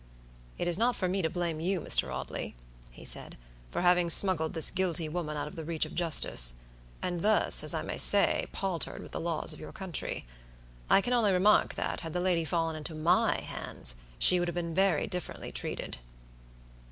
[0.57, 2.11] "It is not for me to blame you, Mr.
[2.11, 2.55] Audley,"
[2.89, 3.37] he said,
[3.69, 6.55] "for having smuggled this guilty woman out of the reach of justice,
[7.03, 10.25] and thus, as I may say, paltered with the laws of your country.
[10.89, 14.55] I can only remark that, had the lady fallen into my hands, she would have
[14.55, 15.99] been very differently treated."